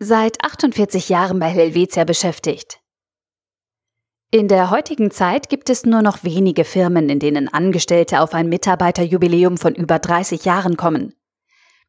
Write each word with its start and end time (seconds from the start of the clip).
Seit 0.00 0.44
48 0.44 1.08
Jahren 1.08 1.40
bei 1.40 1.48
Helvetia 1.48 2.04
beschäftigt. 2.04 2.78
In 4.30 4.46
der 4.46 4.70
heutigen 4.70 5.10
Zeit 5.10 5.48
gibt 5.48 5.70
es 5.70 5.84
nur 5.84 6.02
noch 6.02 6.22
wenige 6.22 6.64
Firmen, 6.64 7.08
in 7.08 7.18
denen 7.18 7.48
Angestellte 7.48 8.20
auf 8.20 8.32
ein 8.32 8.48
Mitarbeiterjubiläum 8.48 9.58
von 9.58 9.74
über 9.74 9.98
30 9.98 10.44
Jahren 10.44 10.76
kommen. 10.76 11.14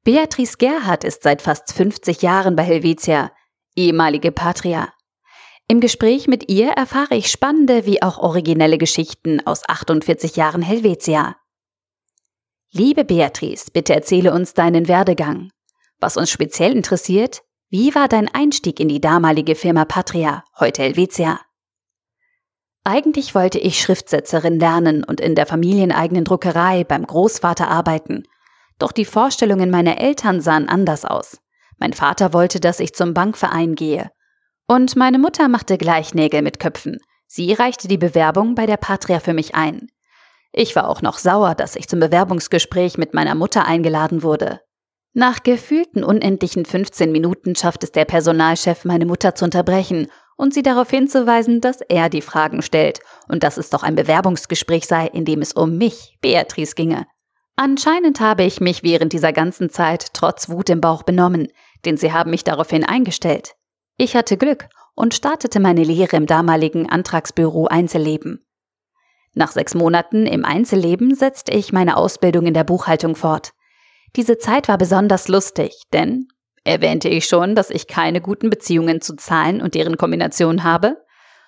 Beatrice 0.04 0.58
Gerhardt 0.58 1.04
ist 1.04 1.22
seit 1.22 1.44
fast 1.44 1.72
50 1.72 2.24
Jahren 2.24 2.56
bei 2.56 2.64
Helvetia, 2.64 3.32
ehemalige 3.76 4.32
Patria. 4.32 4.92
Im 5.68 5.80
Gespräch 5.80 6.28
mit 6.28 6.50
ihr 6.50 6.70
erfahre 6.70 7.14
ich 7.14 7.30
spannende 7.30 7.86
wie 7.86 8.02
auch 8.02 8.18
originelle 8.18 8.80
Geschichten 8.80 9.46
aus 9.46 9.62
48 9.70 10.36
Jahren 10.36 10.64
Helvetia. 10.64 11.36
Liebe 12.72 13.06
Beatrice, 13.06 13.70
bitte 13.72 13.94
erzähle 13.94 14.34
uns 14.34 14.56
deinen 14.56 14.88
Werdegang. 14.88 15.52
Was 16.00 16.18
uns 16.18 16.32
speziell 16.32 16.72
interessiert, 16.76 17.44
wie 17.72 17.94
war 17.94 18.08
dein 18.08 18.28
Einstieg 18.34 18.80
in 18.80 18.88
die 18.88 19.00
damalige 19.00 19.54
Firma 19.54 19.86
Patria, 19.86 20.44
heute 20.60 20.82
Helvetia? 20.82 21.40
Eigentlich 22.84 23.36
wollte 23.36 23.60
ich 23.60 23.80
Schriftsetzerin 23.80 24.60
lernen 24.60 25.04
und 25.04 25.22
in 25.22 25.36
der 25.36 25.46
familieneigenen 25.46 26.26
Druckerei 26.26 26.84
beim 26.84 27.06
Großvater 27.06 27.68
arbeiten. 27.68 28.24
Doch 28.80 28.92
die 28.92 29.06
Vorstellungen 29.06 29.70
meiner 29.70 30.00
Eltern 30.00 30.42
sahen 30.42 30.68
anders 30.68 31.06
aus. 31.06 31.42
Mein 31.78 31.94
Vater 31.94 32.34
wollte, 32.34 32.60
dass 32.60 32.80
ich 32.80 32.96
zum 32.96 33.14
Bankverein 33.14 33.76
gehe. 33.76 34.10
Und 34.68 34.96
meine 34.96 35.20
Mutter 35.20 35.48
machte 35.48 35.78
gleich 35.78 36.16
Nägel 36.16 36.42
mit 36.42 36.60
Köpfen. 36.60 36.98
Sie 37.28 37.54
reichte 37.54 37.88
die 37.88 38.00
Bewerbung 38.00 38.56
bei 38.56 38.66
der 38.66 38.78
Patria 38.78 39.20
für 39.20 39.34
mich 39.34 39.54
ein. 39.54 39.90
Ich 40.52 40.76
war 40.76 40.90
auch 40.90 41.04
noch 41.04 41.20
sauer, 41.20 41.54
dass 41.54 41.76
ich 41.76 41.88
zum 41.88 42.00
Bewerbungsgespräch 42.00 42.98
mit 42.98 43.14
meiner 43.14 43.36
Mutter 43.36 43.66
eingeladen 43.66 44.24
wurde. 44.24 44.62
Nach 45.14 45.42
gefühlten 45.42 46.04
unendlichen 46.04 46.66
15 46.66 47.12
Minuten 47.12 47.56
schafft 47.56 47.84
es 47.84 47.92
der 47.92 48.06
Personalchef, 48.06 48.86
meine 48.86 49.06
Mutter 49.06 49.34
zu 49.34 49.46
unterbrechen 49.46 50.08
und 50.38 50.54
sie 50.54 50.62
darauf 50.62 50.90
hinzuweisen, 50.90 51.62
dass 51.62 51.82
er 51.82 52.10
die 52.10 52.22
Fragen 52.22 52.62
stellt 52.62 53.00
und 53.28 53.44
dass 53.44 53.58
es 53.58 53.70
doch 53.70 53.84
ein 53.84 53.96
Bewerbungsgespräch 53.96 54.86
sei, 54.86 55.08
in 55.08 55.26
dem 55.26 55.42
es 55.42 55.54
um 55.54 55.78
mich, 55.78 56.18
Beatrice, 56.22 56.76
ginge. 56.76 57.08
Anscheinend 57.56 58.22
habe 58.22 58.44
ich 58.44 58.62
mich 58.62 58.84
während 58.84 59.12
dieser 59.12 59.34
ganzen 59.34 59.70
Zeit 59.70 60.14
trotz 60.14 60.48
Wut 60.48 60.70
im 60.70 60.80
Bauch 60.80 61.04
benommen, 61.04 61.50
denn 61.84 61.98
sie 61.98 62.14
haben 62.14 62.30
mich 62.30 62.46
daraufhin 62.46 62.86
eingestellt. 62.86 63.56
Ich 63.98 64.16
hatte 64.16 64.38
Glück 64.38 64.70
und 64.96 65.14
startete 65.14 65.60
meine 65.60 65.84
Lehre 65.84 66.16
im 66.16 66.26
damaligen 66.26 66.90
Antragsbüro 66.90 67.68
Einzelleben. 67.68 68.46
Nach 69.34 69.52
sechs 69.52 69.76
Monaten 69.76 70.26
im 70.26 70.46
Einzelleben 70.46 71.16
setzte 71.16 71.52
ich 71.52 71.74
meine 71.74 71.98
Ausbildung 71.98 72.46
in 72.46 72.54
der 72.54 72.64
Buchhaltung 72.64 73.16
fort. 73.16 73.52
Diese 74.16 74.38
Zeit 74.38 74.68
war 74.68 74.78
besonders 74.78 75.28
lustig, 75.28 75.84
denn 75.94 76.28
erwähnte 76.64 77.10
ich 77.10 77.26
schon, 77.26 77.56
dass 77.56 77.70
ich 77.70 77.88
keine 77.88 78.22
guten 78.22 78.50
Beziehungen 78.50 79.02
zu 79.02 79.16
Zahlen 79.16 79.62
und 79.62 79.76
deren 79.76 79.98
Kombination 79.98 80.64
habe? 80.64 80.98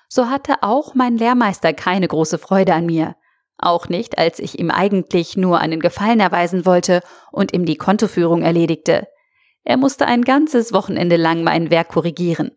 So 0.07 0.29
hatte 0.29 0.55
auch 0.61 0.93
mein 0.93 1.17
Lehrmeister 1.17 1.73
keine 1.73 2.07
große 2.07 2.37
Freude 2.37 2.73
an 2.73 2.85
mir. 2.85 3.15
Auch 3.57 3.89
nicht, 3.89 4.17
als 4.17 4.39
ich 4.39 4.59
ihm 4.59 4.71
eigentlich 4.71 5.37
nur 5.37 5.59
einen 5.59 5.79
Gefallen 5.79 6.19
erweisen 6.19 6.65
wollte 6.65 7.01
und 7.31 7.53
ihm 7.53 7.65
die 7.65 7.77
Kontoführung 7.77 8.41
erledigte. 8.41 9.07
Er 9.63 9.77
musste 9.77 10.07
ein 10.07 10.23
ganzes 10.23 10.73
Wochenende 10.73 11.15
lang 11.15 11.43
mein 11.43 11.69
Werk 11.69 11.89
korrigieren. 11.89 12.51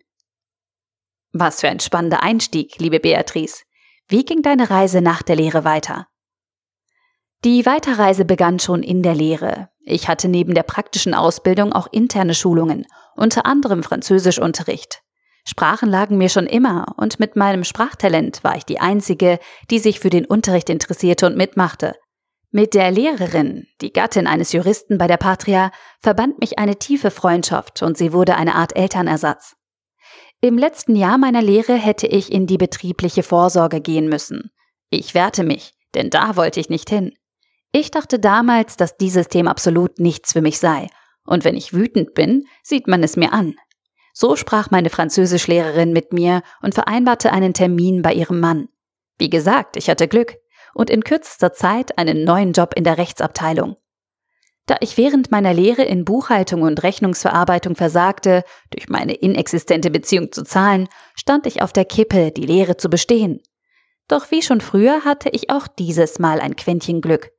Was 1.33 1.61
für 1.61 1.68
ein 1.68 1.80
spannender 1.80 2.22
Einstieg, 2.22 2.78
liebe 2.78 3.00
Beatrice. 3.00 3.64
Wie 4.08 4.24
ging 4.24 4.42
deine 4.42 4.70
Reise 4.70 5.00
nach 5.00 5.22
der 5.22 5.36
Lehre 5.36 5.64
weiter? 5.64 6.06
Die 7.44 7.66
Weiterreise 7.66 8.24
begann 8.24 8.58
schon 8.58 8.83
in 8.83 9.02
der 9.02 9.14
Lehre. 9.14 9.68
Ich 9.84 10.08
hatte 10.08 10.28
neben 10.28 10.54
der 10.54 10.62
praktischen 10.62 11.14
Ausbildung 11.14 11.72
auch 11.72 11.88
interne 11.92 12.34
Schulungen, 12.34 12.86
unter 13.16 13.46
anderem 13.46 13.82
Französischunterricht. 13.82 15.02
Sprachen 15.46 15.90
lagen 15.90 16.16
mir 16.16 16.30
schon 16.30 16.46
immer 16.46 16.94
und 16.96 17.20
mit 17.20 17.36
meinem 17.36 17.64
Sprachtalent 17.64 18.42
war 18.42 18.56
ich 18.56 18.64
die 18.64 18.80
Einzige, 18.80 19.38
die 19.70 19.78
sich 19.78 20.00
für 20.00 20.08
den 20.08 20.24
Unterricht 20.24 20.70
interessierte 20.70 21.27
und 21.27 21.36
mitmachte. 21.36 21.95
Mit 22.50 22.72
der 22.72 22.90
Lehrerin, 22.90 23.67
die 23.80 23.92
Gattin 23.92 24.27
eines 24.27 24.52
Juristen 24.52 24.96
bei 24.96 25.06
der 25.06 25.17
Patria, 25.17 25.70
verband 26.01 26.39
mich 26.39 26.58
eine 26.58 26.77
tiefe 26.77 27.11
Freundschaft 27.11 27.83
und 27.83 27.98
sie 27.98 28.12
wurde 28.12 28.36
eine 28.36 28.55
Art 28.55 28.77
Elternersatz. 28.77 29.56
Im 30.40 30.56
letzten 30.56 30.95
Jahr 30.96 31.18
meiner 31.18 31.42
Lehre 31.42 31.74
hätte 31.74 32.06
ich 32.06 32.33
in 32.33 32.46
die 32.46 32.58
betriebliche 32.58 33.22
Vorsorge 33.22 33.80
gehen 33.80 34.08
müssen. 34.08 34.51
Ich 34.89 35.14
wehrte 35.14 35.42
mich, 35.42 35.74
denn 35.95 36.11
da 36.11 36.36
wollte 36.36 36.61
ich 36.61 36.70
nicht 36.70 36.89
hin. 36.89 37.12
Ich 37.77 37.90
dachte 37.90 38.20
damals, 38.20 38.77
dass 38.77 38.98
dieses 38.98 39.27
Thema 39.27 39.51
absolut 39.51 39.98
nichts 39.98 40.33
für 40.33 40.42
mich 40.42 40.61
sei. 40.61 40.86
Und 41.27 41.42
wenn 41.42 41.57
ich 41.57 41.73
wütend 41.73 42.14
bin, 42.14 42.45
sieht 42.62 42.86
man 42.86 43.02
es 43.02 43.17
mir 43.17 43.33
an. 43.33 43.57
So 44.12 44.36
sprach 44.36 44.70
meine 44.70 44.90
Französischlehrerin 44.90 45.92
mit 45.92 46.13
mir 46.13 46.42
und 46.63 46.74
vereinbarte 46.74 47.33
einen 47.33 47.52
Termin 47.52 48.01
bei 48.01 48.14
ihrem 48.14 48.39
Mann. 48.39 48.68
Wie 49.18 49.29
gesagt, 49.29 49.77
ich 49.77 49.90
hatte 49.90 50.07
Glück 50.07 50.36
und 50.73 50.89
in 50.89 51.02
kürzester 51.02 51.52
Zeit 51.52 51.98
einen 51.98 52.23
neuen 52.23 52.52
Job 52.52 52.74
in 52.77 52.84
der 52.84 52.96
Rechtsabteilung. 52.96 53.74
Da 54.67 54.77
ich 54.79 54.96
während 54.96 55.33
meiner 55.33 55.52
Lehre 55.52 55.83
in 55.83 56.05
Buchhaltung 56.05 56.63
und 56.63 56.84
Rechnungsverarbeitung 56.84 57.74
versagte, 57.74 58.45
durch 58.70 58.89
meine 58.89 59.14
inexistente 59.14 59.90
Beziehung 59.90 60.30
zu 60.30 60.45
Zahlen, 60.45 60.86
stand 61.17 61.45
ich 61.48 61.61
auf 61.61 61.73
der 61.73 61.86
Kippe, 61.86 62.30
die 62.30 62.46
Lehre 62.46 62.77
zu 62.77 62.89
bestehen. 62.89 63.40
Doch 64.07 64.30
wie 64.30 64.42
schon 64.42 64.61
früher 64.61 65.05
hatte 65.05 65.29
ich 65.30 65.51
auch 65.51 65.67
dieses 65.67 66.20
Mal 66.20 66.40
ein 66.40 66.55
Quäntchen 66.55 67.01
Glück. 67.01 67.33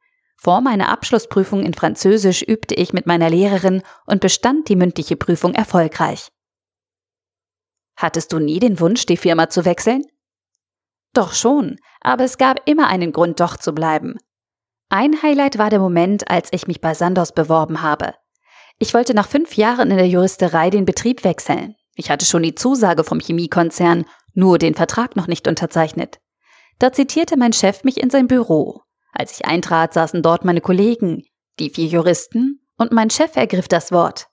Vor 0.45 0.61
meiner 0.61 0.89
Abschlussprüfung 0.89 1.63
in 1.63 1.73
Französisch 1.73 2.43
übte 2.43 2.75
ich 2.75 2.93
mit 2.93 3.07
meiner 3.07 3.31
Lehrerin 3.31 3.81
und 4.05 4.21
bestand 4.21 4.69
die 4.69 4.75
mündliche 4.75 5.15
Prüfung 5.15 5.55
erfolgreich. 5.55 6.27
Hattest 7.97 8.31
du 8.31 8.37
nie 8.37 8.59
den 8.59 8.79
Wunsch, 8.79 9.07
die 9.07 9.17
Firma 9.17 9.49
zu 9.49 9.65
wechseln? 9.65 10.03
Doch 11.15 11.33
schon, 11.33 11.77
aber 11.99 12.25
es 12.25 12.37
gab 12.37 12.61
immer 12.69 12.89
einen 12.89 13.11
Grund, 13.11 13.39
doch 13.39 13.57
zu 13.57 13.73
bleiben. 13.73 14.19
Ein 14.87 15.23
Highlight 15.23 15.57
war 15.57 15.71
der 15.71 15.79
Moment, 15.79 16.29
als 16.29 16.49
ich 16.51 16.67
mich 16.67 16.79
bei 16.79 16.93
Sandos 16.93 17.31
beworben 17.31 17.81
habe. 17.81 18.13
Ich 18.77 18.93
wollte 18.93 19.15
nach 19.15 19.27
fünf 19.27 19.57
Jahren 19.57 19.89
in 19.89 19.97
der 19.97 20.07
Juristerei 20.07 20.69
den 20.69 20.85
Betrieb 20.85 21.23
wechseln. 21.23 21.73
Ich 21.95 22.11
hatte 22.11 22.27
schon 22.27 22.43
die 22.43 22.53
Zusage 22.53 23.03
vom 23.03 23.19
Chemiekonzern, 23.19 24.05
nur 24.35 24.59
den 24.59 24.75
Vertrag 24.75 25.15
noch 25.15 25.25
nicht 25.25 25.47
unterzeichnet. 25.47 26.19
Da 26.77 26.93
zitierte 26.93 27.35
mein 27.35 27.51
Chef 27.51 27.83
mich 27.83 27.99
in 27.99 28.11
sein 28.11 28.27
Büro. 28.27 28.84
Als 29.17 29.31
ich 29.31 29.45
eintrat, 29.45 29.93
saßen 29.93 30.21
dort 30.21 30.43
meine 30.43 30.61
Kollegen, 30.61 31.23
die 31.59 31.69
vier 31.69 31.87
Juristen, 31.87 32.59
und 32.77 32.91
mein 32.91 33.09
Chef 33.09 33.37
ergriff 33.37 33.69
das 33.69 33.93
Wort. 33.93 34.27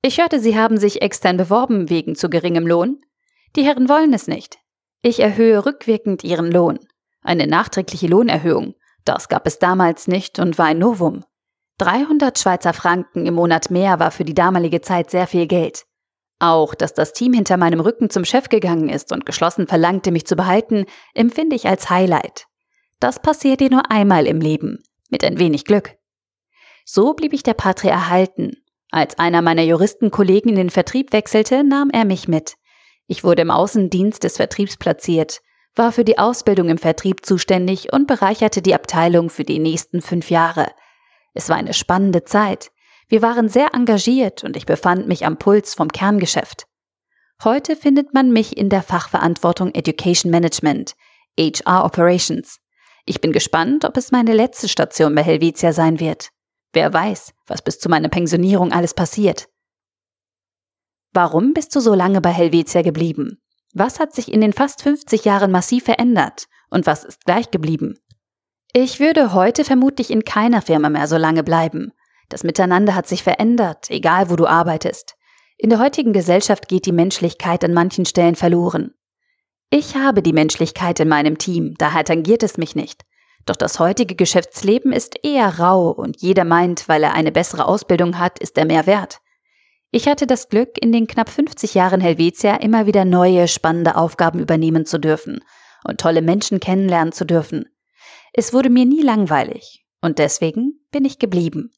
Ich 0.00 0.18
hörte, 0.18 0.38
Sie 0.38 0.56
haben 0.56 0.78
sich 0.78 1.02
extern 1.02 1.36
beworben 1.36 1.90
wegen 1.90 2.14
zu 2.14 2.30
geringem 2.30 2.66
Lohn. 2.66 3.00
Die 3.56 3.64
Herren 3.64 3.88
wollen 3.88 4.14
es 4.14 4.28
nicht. 4.28 4.58
Ich 5.02 5.18
erhöhe 5.18 5.66
rückwirkend 5.66 6.22
Ihren 6.22 6.52
Lohn. 6.52 6.78
Eine 7.22 7.48
nachträgliche 7.48 8.06
Lohnerhöhung. 8.06 8.74
Das 9.04 9.28
gab 9.28 9.48
es 9.48 9.58
damals 9.58 10.06
nicht 10.06 10.38
und 10.38 10.56
war 10.56 10.66
ein 10.66 10.78
Novum. 10.78 11.24
300 11.78 12.38
Schweizer 12.38 12.72
Franken 12.72 13.26
im 13.26 13.34
Monat 13.34 13.70
mehr 13.72 13.98
war 13.98 14.12
für 14.12 14.24
die 14.24 14.34
damalige 14.34 14.80
Zeit 14.80 15.10
sehr 15.10 15.26
viel 15.26 15.48
Geld. 15.48 15.84
Auch, 16.38 16.76
dass 16.76 16.94
das 16.94 17.12
Team 17.12 17.32
hinter 17.32 17.56
meinem 17.56 17.80
Rücken 17.80 18.08
zum 18.08 18.24
Chef 18.24 18.48
gegangen 18.48 18.88
ist 18.88 19.10
und 19.10 19.26
geschlossen 19.26 19.66
verlangte, 19.66 20.12
mich 20.12 20.26
zu 20.26 20.36
behalten, 20.36 20.84
empfinde 21.14 21.56
ich 21.56 21.66
als 21.66 21.90
Highlight. 21.90 22.46
Das 23.00 23.20
passiert 23.20 23.60
dir 23.60 23.70
nur 23.70 23.90
einmal 23.90 24.26
im 24.26 24.40
Leben, 24.40 24.82
mit 25.10 25.22
ein 25.24 25.38
wenig 25.38 25.64
Glück. 25.64 25.96
So 26.84 27.14
blieb 27.14 27.32
ich 27.32 27.42
der 27.42 27.54
Patria 27.54 27.92
erhalten. 27.92 28.56
Als 28.90 29.18
einer 29.18 29.42
meiner 29.42 29.62
Juristenkollegen 29.62 30.50
in 30.50 30.56
den 30.56 30.70
Vertrieb 30.70 31.12
wechselte, 31.12 31.64
nahm 31.64 31.90
er 31.90 32.04
mich 32.04 32.28
mit. 32.28 32.54
Ich 33.06 33.24
wurde 33.24 33.42
im 33.42 33.50
Außendienst 33.50 34.22
des 34.24 34.36
Vertriebs 34.36 34.76
platziert, 34.76 35.40
war 35.74 35.92
für 35.92 36.04
die 36.04 36.18
Ausbildung 36.18 36.68
im 36.68 36.78
Vertrieb 36.78 37.26
zuständig 37.26 37.92
und 37.92 38.06
bereicherte 38.06 38.62
die 38.62 38.74
Abteilung 38.74 39.30
für 39.30 39.44
die 39.44 39.58
nächsten 39.58 40.00
fünf 40.00 40.30
Jahre. 40.30 40.68
Es 41.34 41.48
war 41.48 41.56
eine 41.56 41.74
spannende 41.74 42.24
Zeit. 42.24 42.70
Wir 43.08 43.20
waren 43.20 43.48
sehr 43.48 43.74
engagiert 43.74 44.42
und 44.42 44.56
ich 44.56 44.64
befand 44.64 45.06
mich 45.06 45.26
am 45.26 45.38
Puls 45.38 45.74
vom 45.74 45.92
Kerngeschäft. 45.92 46.66
Heute 47.44 47.76
findet 47.76 48.14
man 48.14 48.32
mich 48.32 48.56
in 48.56 48.70
der 48.70 48.82
Fachverantwortung 48.82 49.74
Education 49.74 50.30
Management, 50.30 50.96
HR 51.38 51.84
Operations. 51.84 52.58
Ich 53.08 53.20
bin 53.20 53.32
gespannt, 53.32 53.84
ob 53.84 53.96
es 53.96 54.10
meine 54.10 54.34
letzte 54.34 54.68
Station 54.68 55.14
bei 55.14 55.22
Helvetia 55.22 55.72
sein 55.72 56.00
wird. 56.00 56.30
Wer 56.72 56.92
weiß, 56.92 57.32
was 57.46 57.62
bis 57.62 57.78
zu 57.78 57.88
meiner 57.88 58.08
Pensionierung 58.08 58.72
alles 58.72 58.94
passiert. 58.94 59.48
Warum 61.12 61.54
bist 61.54 61.74
du 61.74 61.80
so 61.80 61.94
lange 61.94 62.20
bei 62.20 62.30
Helvetia 62.30 62.82
geblieben? 62.82 63.38
Was 63.72 64.00
hat 64.00 64.12
sich 64.12 64.32
in 64.32 64.40
den 64.40 64.52
fast 64.52 64.82
50 64.82 65.24
Jahren 65.24 65.52
massiv 65.52 65.84
verändert 65.84 66.46
und 66.68 66.86
was 66.86 67.04
ist 67.04 67.24
gleich 67.24 67.50
geblieben? 67.52 67.98
Ich 68.72 68.98
würde 68.98 69.32
heute 69.32 69.64
vermutlich 69.64 70.10
in 70.10 70.24
keiner 70.24 70.60
Firma 70.60 70.90
mehr 70.90 71.06
so 71.06 71.16
lange 71.16 71.44
bleiben. 71.44 71.92
Das 72.28 72.42
Miteinander 72.42 72.96
hat 72.96 73.06
sich 73.06 73.22
verändert, 73.22 73.88
egal 73.88 74.30
wo 74.30 74.36
du 74.36 74.46
arbeitest. 74.46 75.14
In 75.56 75.70
der 75.70 75.78
heutigen 75.78 76.12
Gesellschaft 76.12 76.68
geht 76.68 76.86
die 76.86 76.92
Menschlichkeit 76.92 77.64
an 77.64 77.72
manchen 77.72 78.04
Stellen 78.04 78.34
verloren. 78.34 78.92
Ich 79.70 79.96
habe 79.96 80.22
die 80.22 80.32
Menschlichkeit 80.32 81.00
in 81.00 81.08
meinem 81.08 81.38
Team, 81.38 81.74
daher 81.78 82.04
tangiert 82.04 82.42
es 82.42 82.56
mich 82.56 82.76
nicht. 82.76 83.04
Doch 83.46 83.56
das 83.56 83.78
heutige 83.78 84.14
Geschäftsleben 84.14 84.92
ist 84.92 85.24
eher 85.24 85.58
rau 85.58 85.90
und 85.90 86.20
jeder 86.20 86.44
meint, 86.44 86.88
weil 86.88 87.02
er 87.02 87.14
eine 87.14 87.32
bessere 87.32 87.66
Ausbildung 87.66 88.18
hat, 88.18 88.38
ist 88.38 88.58
er 88.58 88.64
mehr 88.64 88.86
wert. 88.86 89.20
Ich 89.92 90.08
hatte 90.08 90.26
das 90.26 90.48
Glück, 90.48 90.70
in 90.80 90.92
den 90.92 91.06
knapp 91.06 91.28
50 91.28 91.74
Jahren 91.74 92.00
Helvetia 92.00 92.56
immer 92.56 92.86
wieder 92.86 93.04
neue, 93.04 93.48
spannende 93.48 93.96
Aufgaben 93.96 94.40
übernehmen 94.40 94.84
zu 94.84 94.98
dürfen 94.98 95.44
und 95.84 96.00
tolle 96.00 96.22
Menschen 96.22 96.60
kennenlernen 96.60 97.12
zu 97.12 97.24
dürfen. 97.24 97.66
Es 98.32 98.52
wurde 98.52 98.68
mir 98.68 98.84
nie 98.84 99.02
langweilig 99.02 99.86
und 100.02 100.18
deswegen 100.18 100.86
bin 100.90 101.04
ich 101.04 101.18
geblieben. 101.18 101.72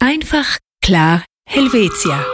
Einfach 0.00 0.58
klar 0.82 1.24
Helvetia. 1.46 2.24